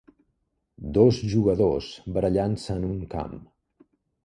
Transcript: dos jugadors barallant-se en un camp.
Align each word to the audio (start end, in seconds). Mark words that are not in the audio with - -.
dos 0.97 1.19
jugadors 1.33 1.91
barallant-se 2.17 2.73
en 2.79 2.83
un 2.91 2.99
camp. 3.15 3.39